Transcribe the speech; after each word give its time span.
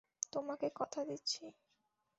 তোমাকে 0.33 0.67
কথা 0.75 1.01
দিচ্ছি। 1.05 1.43